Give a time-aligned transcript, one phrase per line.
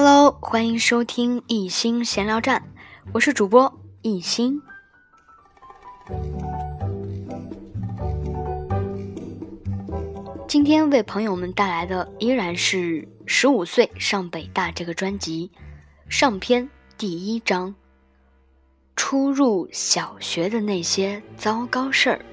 [0.00, 2.62] Hello，欢迎收听一心闲聊站，
[3.12, 4.62] 我是主播一心。
[10.46, 15.50] 今天为朋友们带来的依然是《十五岁上北大》这个专辑
[16.08, 17.74] 上篇第一章：
[18.94, 22.24] 初入小学的那些糟糕事儿。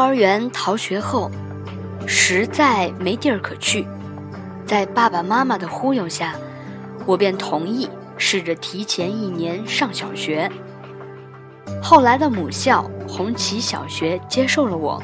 [0.00, 1.30] 幼儿园逃学后，
[2.06, 3.86] 实在没地儿可去，
[4.64, 6.34] 在爸爸妈妈的忽悠下，
[7.04, 10.50] 我便同意试着提前一年上小学。
[11.82, 15.02] 后来的母校红旗小学接受了我。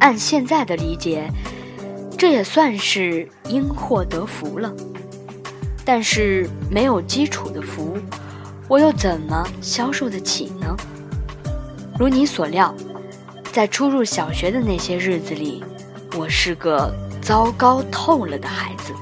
[0.00, 1.30] 按现在的理解，
[2.18, 4.72] 这也算是因祸得福了。
[5.84, 7.96] 但是没有基础的福，
[8.66, 10.76] 我又怎么消受得起呢？
[11.96, 12.74] 如你所料。
[13.58, 15.64] 在初入小学的那些日子里，
[16.16, 18.94] 我是个糟糕透了的孩子。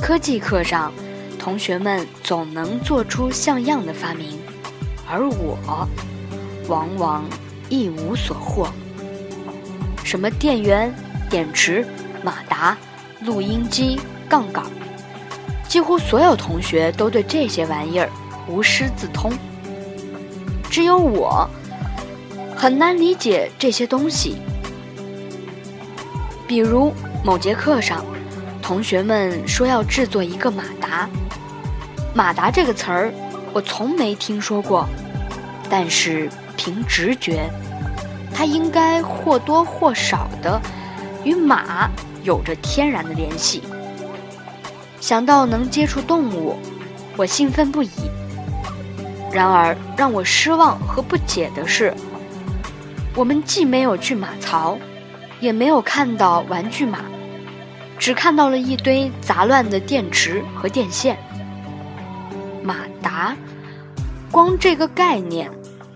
[0.00, 0.90] 科技课上，
[1.38, 4.38] 同学们总能做出像样的发明，
[5.06, 5.58] 而我
[6.66, 7.24] 往往
[7.68, 8.66] 一无所获。
[10.02, 10.90] 什么电源、
[11.28, 11.86] 电池、
[12.22, 12.74] 马达、
[13.20, 14.00] 录音机、
[14.30, 14.64] 杠杆，
[15.68, 18.08] 几乎所有同学都对这些玩意儿
[18.48, 19.30] 无师自通。
[20.74, 21.48] 只有我
[22.56, 24.38] 很难理解这些东西，
[26.48, 26.92] 比如
[27.22, 28.04] 某节课上，
[28.60, 31.08] 同学们说要制作一个马达。
[32.12, 33.14] 马达这个词儿
[33.52, 34.84] 我从没听说过，
[35.70, 37.48] 但是凭直觉，
[38.34, 40.60] 它应该或多或少的
[41.22, 41.88] 与马
[42.24, 43.62] 有着天然的联系。
[45.00, 46.56] 想到能接触动物，
[47.16, 47.90] 我兴奋不已。
[49.34, 51.92] 然而，让我失望和不解的是，
[53.16, 54.78] 我们既没有去马槽，
[55.40, 57.00] 也没有看到玩具马，
[57.98, 61.18] 只看到了一堆杂乱的电池和电线。
[62.62, 63.36] 马达，
[64.30, 65.50] 光这个概念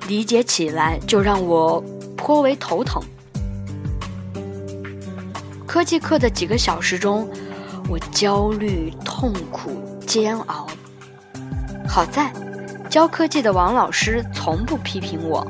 [0.08, 1.80] 理解起来就让我
[2.16, 3.00] 颇为头疼。
[5.64, 7.30] 科技课的几个小时中，
[7.88, 10.66] 我焦虑、痛苦、煎熬。
[11.86, 12.32] 好在。
[12.88, 15.46] 教科技的王老师从不批评我。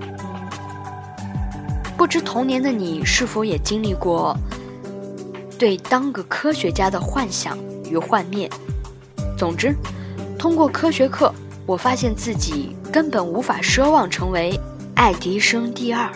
[1.96, 4.36] 不知童年的你是否也经历过
[5.58, 7.58] 对当个科学家的幻想
[7.90, 8.48] 与幻灭？
[9.36, 9.74] 总之，
[10.38, 11.32] 通过科学课，
[11.66, 14.58] 我发现自己根本无法奢望成为
[14.94, 16.10] 爱迪生第二。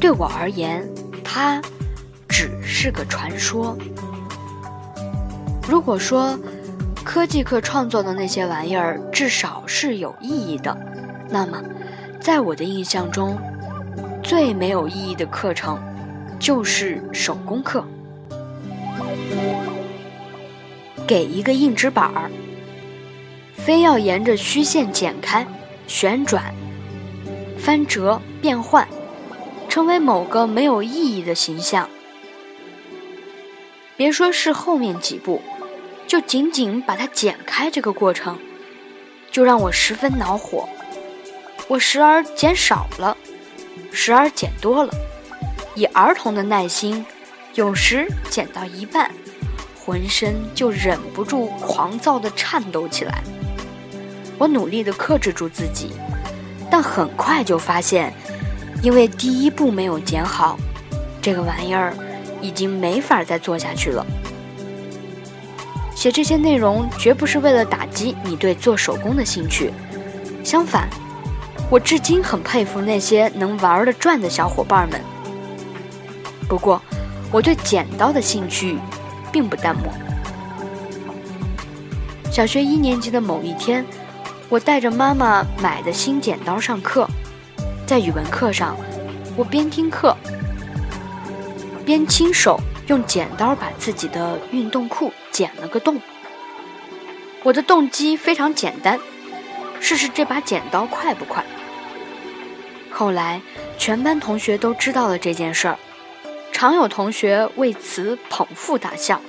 [0.00, 0.88] 对我而言，
[1.22, 1.60] 他
[2.28, 3.76] 只是个传说。
[5.68, 6.38] 如果说，
[7.08, 10.76] 科技课创作的那些玩意儿至少是有意义的，
[11.30, 11.58] 那么，
[12.20, 13.38] 在我的印象中，
[14.22, 15.82] 最没有意义的课程
[16.38, 17.82] 就是手工课。
[21.06, 22.30] 给一个硬纸板儿，
[23.54, 25.46] 非要沿着虚线剪开、
[25.86, 26.52] 旋转、
[27.58, 28.86] 翻折、变换，
[29.66, 31.88] 成为某个没有意义的形象。
[33.96, 35.40] 别说是后面几步。
[36.08, 38.38] 就仅仅把它剪开这个过程，
[39.30, 40.66] 就让我十分恼火。
[41.68, 43.14] 我时而剪少了，
[43.92, 44.94] 时而剪多了，
[45.74, 47.04] 以儿童的耐心，
[47.52, 49.10] 有时剪到一半，
[49.78, 53.22] 浑身就忍不住狂躁地颤抖起来。
[54.38, 55.90] 我努力地克制住自己，
[56.70, 58.14] 但很快就发现，
[58.82, 60.58] 因为第一步没有剪好，
[61.20, 61.92] 这个玩意儿
[62.40, 64.06] 已经没法再做下去了。
[65.98, 69.72] 写这些内容绝不是为了打击你对做手工的兴趣，
[70.44, 70.88] 相反，
[71.68, 75.00] 我至今很佩服那些能玩得转的小伙伴们。
[76.48, 76.80] 不过，
[77.32, 78.78] 我对剪刀的兴趣
[79.32, 79.92] 并不淡漠。
[82.30, 83.84] 小学一年级的某一天，
[84.48, 87.08] 我带着妈妈买的新剪刀上课，
[87.88, 88.76] 在语文课上，
[89.36, 90.16] 我边听课
[91.84, 96.00] 边亲手用剪刀把自己的运动裤剪了个洞。
[97.44, 98.98] 我的动机非常简单，
[99.78, 101.44] 试试这把剪刀快不快。
[102.90, 103.40] 后来，
[103.76, 105.78] 全班同学都知道了这件事儿，
[106.50, 109.20] 常有同学为此捧腹大笑。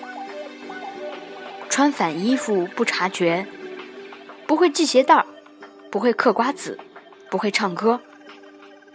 [1.69, 3.45] 穿反衣服不察觉，
[4.47, 5.25] 不会系鞋带儿，
[5.91, 6.79] 不会嗑瓜子，
[7.29, 8.00] 不会唱歌，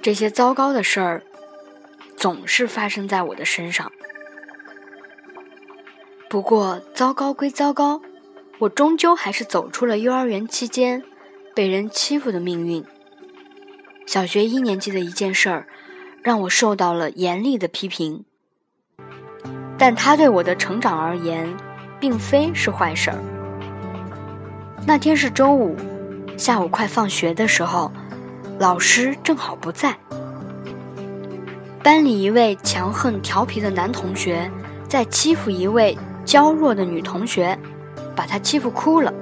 [0.02, 1.22] 这些糟糕的事儿
[2.16, 3.92] 总是发生在我的身上。
[6.34, 8.00] 不过，糟糕归糟糕。
[8.58, 11.00] 我终究还是走出了幼儿园期间
[11.54, 12.84] 被人欺负的命运。
[14.04, 15.68] 小学一年级的一件事儿，
[16.24, 18.24] 让我受到了严厉的批评，
[19.78, 21.56] 但它对我的成长而言，
[22.00, 23.18] 并非是坏事儿。
[24.84, 25.76] 那天是周五
[26.36, 27.92] 下午，快放学的时候，
[28.58, 29.96] 老师正好不在。
[31.80, 34.50] 班里一位强横调皮的男同学
[34.88, 37.58] 在欺负一位娇弱的女同学。
[38.16, 39.12] 把他欺负哭了。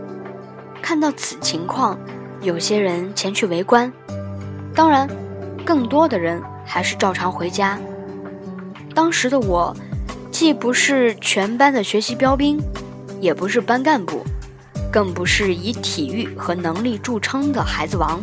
[0.83, 1.99] 看到此情况，
[2.43, 3.91] 有些人前去围观，
[4.75, 5.09] 当然，
[5.65, 7.79] 更多的人还是照常回家。
[8.95, 9.75] 当时的我，
[10.31, 12.61] 既不是全班的学习标兵，
[13.19, 14.23] 也不是班干部，
[14.93, 18.23] 更不是以体育和能力著称的孩子王，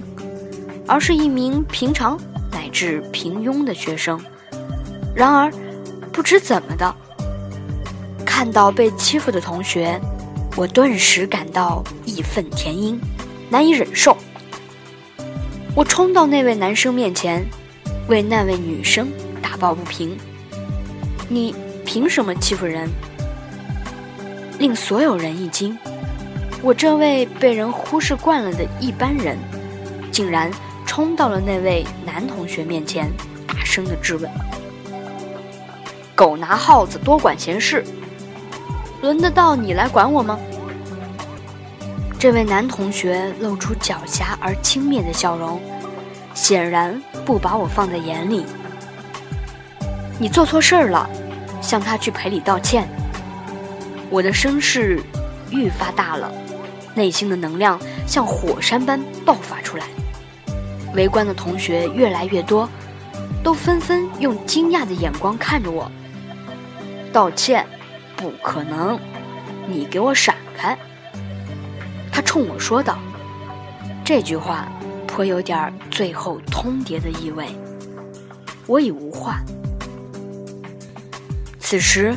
[0.85, 2.15] 而是一名平常
[2.51, 4.19] 乃至平庸的学生。
[5.15, 5.51] 然而，
[6.11, 6.95] 不知怎么的，
[8.39, 9.99] 看到被欺负的同学。
[10.55, 12.97] 我顿时感到义愤填膺，
[13.49, 14.15] 难以忍受。
[15.75, 17.45] 我冲到那位男生面前，
[18.07, 20.17] 为那位女生打抱不平
[21.27, 21.53] ：“你
[21.85, 22.89] 凭什么欺负人？”
[24.57, 25.77] 令所有人一惊，
[26.61, 29.37] 我这位被人忽视惯了的一般人，
[30.13, 30.49] 竟然
[30.85, 33.11] 冲到了那位男同学面前，
[33.45, 34.31] 大声的质问
[36.15, 37.83] ：“狗拿耗子，多管闲事。”
[39.01, 40.37] 轮得到你来管我吗？
[42.19, 45.61] 这位男同学露出狡黠而轻蔑的笑容，
[46.33, 48.45] 显然不把我放在眼里。
[50.17, 51.09] 你做错事儿了，
[51.61, 52.89] 向他去赔礼道歉。
[54.09, 55.01] 我的声势
[55.49, 56.29] 愈发大了，
[56.93, 59.85] 内心的能量像火山般爆发出来。
[60.93, 62.67] 围观的同学越来越多，
[63.41, 65.89] 都纷纷用惊讶的眼光看着我。
[67.13, 67.65] 道歉。
[68.19, 68.99] 不可能！
[69.65, 70.77] 你给我闪开！
[72.11, 72.99] 他冲我说道。
[74.03, 74.67] 这句话
[75.07, 77.47] 颇有点最后通牒的意味。
[78.67, 79.39] 我已无话。
[81.61, 82.13] 此时，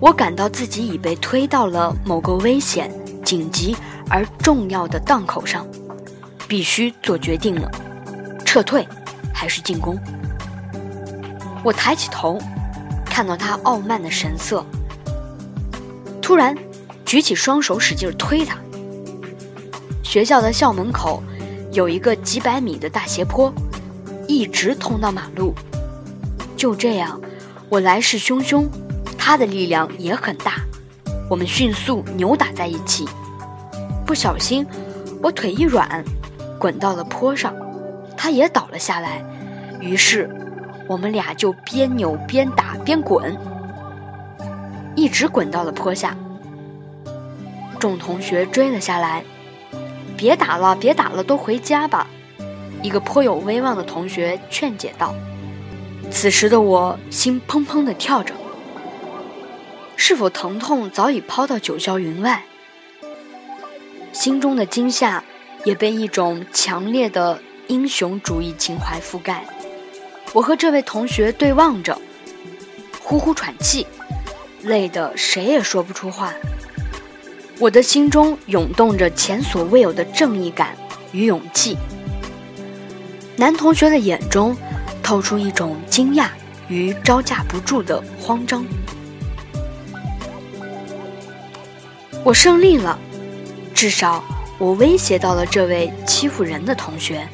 [0.00, 2.90] 我感到自己已被推到了某个危险、
[3.24, 3.76] 紧急
[4.10, 5.64] 而重要的档口上，
[6.48, 7.70] 必须做决定了：
[8.44, 8.84] 撤退
[9.32, 9.96] 还是进攻？
[11.62, 12.36] 我抬起头，
[13.04, 14.66] 看到他傲慢的神色。
[16.26, 16.56] 突然，
[17.04, 18.58] 举起双手使劲推他。
[20.02, 21.22] 学校的校门口
[21.70, 23.54] 有一个几百米的大斜坡，
[24.26, 25.54] 一直通到马路。
[26.56, 27.20] 就这样，
[27.68, 28.66] 我来势汹汹，
[29.16, 30.54] 他的力量也很大，
[31.30, 33.06] 我们迅速扭打在一起。
[34.04, 34.66] 不小心，
[35.22, 36.02] 我腿一软，
[36.58, 37.54] 滚到了坡上，
[38.16, 39.24] 他也倒了下来。
[39.80, 40.28] 于是，
[40.88, 43.38] 我们俩就边扭边打边滚。
[44.98, 46.16] 一直滚到了坡下，
[47.86, 49.22] 众同学追了下来。
[50.16, 52.08] 别打了，别打了，都回家吧。
[52.82, 55.14] 一个颇有威望的同学劝解道。
[56.10, 58.34] 此时的我心砰砰地跳着，
[59.94, 62.42] 是否疼痛早已抛到九霄云外？
[64.12, 65.22] 心中的惊吓
[65.64, 69.46] 也被一种强烈的英雄主义情怀覆盖。
[70.32, 71.96] 我和这位同学对望着，
[73.00, 73.86] 呼呼喘气。
[74.62, 76.32] 累得谁也说不出话，
[77.58, 80.76] 我的心中涌动着前所未有的正义感
[81.12, 81.76] 与勇气。
[83.36, 84.56] 男同学的眼中
[85.02, 86.28] 透出一种惊讶
[86.68, 88.64] 与招架不住的慌张。
[92.22, 92.98] 我胜利了，
[93.74, 94.22] 至少
[94.58, 97.26] 我威胁到了这位欺负人的同学，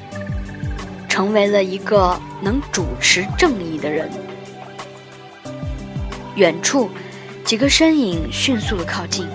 [1.08, 4.08] 成为了一个能主持正义的人。
[6.36, 6.88] 远处。
[7.44, 9.26] 几个身影迅速的靠近。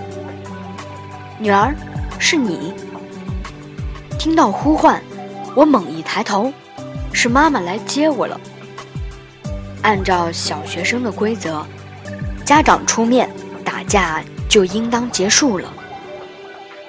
[1.40, 1.72] 女儿，
[2.18, 2.74] 是你。
[4.18, 5.00] 听到呼唤，
[5.54, 6.52] 我猛一抬头，
[7.12, 8.40] 是妈妈来接我了。
[9.82, 11.64] 按照小学生的规则，
[12.44, 13.30] 家长出面，
[13.64, 15.72] 打架就应当结束了。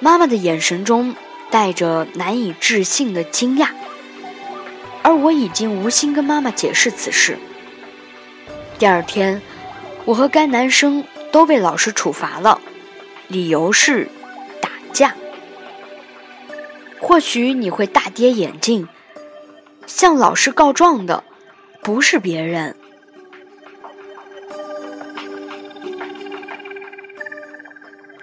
[0.00, 1.14] 妈妈的眼神中
[1.48, 3.68] 带着难以置信的惊讶，
[5.02, 7.38] 而我已经无心跟妈妈解释此事。
[8.80, 9.40] 第二天，
[10.04, 12.60] 我和该男生都被老师处罚了，
[13.28, 14.08] 理由是
[14.92, 15.14] 假。
[17.00, 18.86] 或许你会大跌眼镜，
[19.86, 21.24] 向老师告状的
[21.82, 22.76] 不是别人。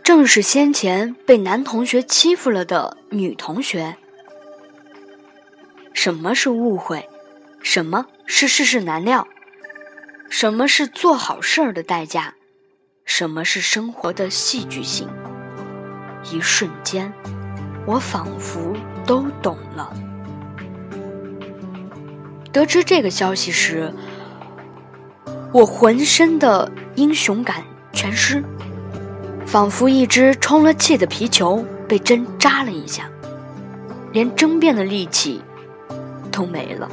[0.04, 3.98] 正是先前被男同学欺负了的女同学。
[5.94, 7.10] 什么是误会？
[7.62, 9.28] 什么是世事难料？
[10.30, 12.36] 什么是做好事儿的代价？
[13.04, 15.10] 什么是生活的戏剧性？
[16.24, 17.12] 一瞬间，
[17.86, 18.74] 我仿佛
[19.06, 19.94] 都懂了。
[22.52, 23.94] 得知这个消息时，
[25.54, 28.44] 我浑身的英雄感全失。
[29.46, 33.10] 仿佛一只充了气的皮球被针扎了一下，
[34.12, 35.42] 连争辩的力气
[36.30, 36.92] 都没了。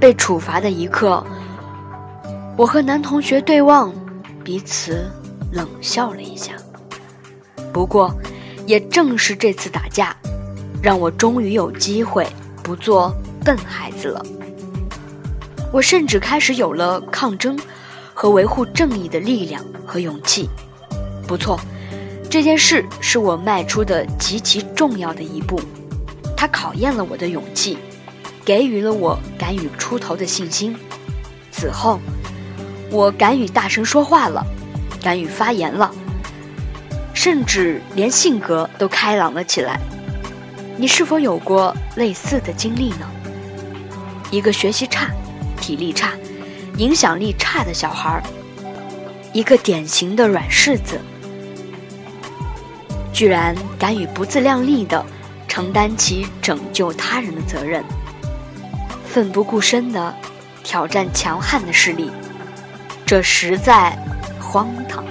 [0.00, 1.22] 被处罚的一刻，
[2.56, 3.92] 我和男同学对望，
[4.42, 5.10] 彼此
[5.52, 6.52] 冷笑了一下。
[7.72, 8.14] 不过，
[8.66, 10.16] 也正是这次打架，
[10.82, 12.26] 让我终于有机会
[12.62, 14.24] 不做笨孩子了。
[15.72, 17.58] 我甚至开始有了抗争。
[18.20, 20.50] 和维护正义的力量和勇气，
[21.24, 21.56] 不错，
[22.28, 25.60] 这件事是我迈出的极其重要的一步，
[26.36, 27.78] 它考验了我的勇气，
[28.44, 30.74] 给予了我敢于出头的信心。
[31.52, 32.00] 此后，
[32.90, 34.44] 我敢于大声说话了，
[35.00, 35.88] 敢于发言了，
[37.20, 39.80] 甚至连性格都开朗了起来。
[40.76, 43.10] 你是否有过类似的经历呢？
[44.30, 45.10] 一个学习差、
[45.60, 46.12] 体力差。
[46.76, 48.22] 影响力差的小孩儿，
[49.32, 51.00] 一个典型的软柿子，
[53.12, 55.04] 居然敢于不自量力的
[55.48, 57.82] 承担起拯救他人的责任，
[59.04, 60.14] 奋不顾身的
[60.62, 62.12] 挑战强悍的势力，
[63.04, 63.98] 这实在
[64.40, 65.02] 荒唐。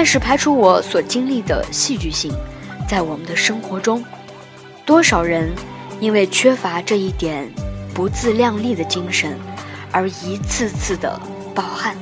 [0.00, 2.32] 但是排除我所经历的戏剧性，
[2.88, 4.04] 在我们的生活中，
[4.86, 5.52] 多少人
[5.98, 7.50] 因为缺乏这一点
[7.92, 9.36] 不自量力的精神。
[9.90, 11.20] 而一次次的
[11.52, 11.96] 暴汗。